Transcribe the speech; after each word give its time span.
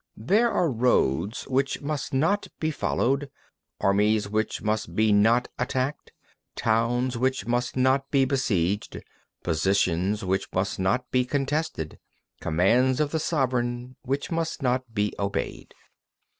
3. 0.15 0.25
There 0.25 0.51
are 0.51 0.71
roads 0.71 1.43
which 1.43 1.79
must 1.81 2.11
not 2.11 2.47
be 2.59 2.71
followed, 2.71 3.29
armies 3.79 4.27
which 4.27 4.63
must 4.63 4.95
be 4.95 5.11
not 5.11 5.47
attacked, 5.59 6.11
towns 6.55 7.19
which 7.19 7.45
must 7.45 7.77
not 7.77 8.09
be 8.09 8.25
besieged, 8.25 8.99
positions 9.43 10.25
which 10.25 10.47
must 10.53 10.79
not 10.79 11.11
be 11.11 11.23
contested, 11.23 11.99
commands 12.39 12.99
of 12.99 13.11
the 13.11 13.19
sovereign 13.19 13.95
which 14.01 14.31
must 14.31 14.63
not 14.63 14.91
be 14.91 15.13
obeyed. 15.19 15.71